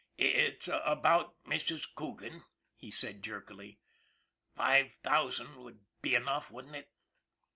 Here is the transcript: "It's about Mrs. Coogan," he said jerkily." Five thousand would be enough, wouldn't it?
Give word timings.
"It's 0.17 0.67
about 0.67 1.43
Mrs. 1.43 1.85
Coogan," 1.93 2.43
he 2.75 2.89
said 2.89 3.21
jerkily." 3.21 3.77
Five 4.57 4.93
thousand 5.03 5.57
would 5.57 5.81
be 6.01 6.15
enough, 6.15 6.49
wouldn't 6.49 6.75
it? 6.75 6.89